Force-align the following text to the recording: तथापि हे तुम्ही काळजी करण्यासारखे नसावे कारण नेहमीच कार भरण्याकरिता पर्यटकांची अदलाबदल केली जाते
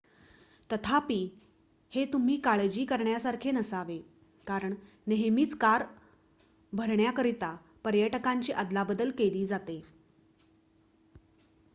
तथापि 0.69 1.17
हे 1.91 2.05
तुम्ही 2.05 2.37
काळजी 2.37 2.85
करण्यासारखे 2.85 3.51
नसावे 3.51 3.97
कारण 4.47 4.73
नेहमीच 5.07 5.55
कार 5.55 5.83
भरण्याकरिता 6.73 7.55
पर्यटकांची 7.83 8.53
अदलाबदल 8.53 9.11
केली 9.17 9.45
जाते 9.47 9.81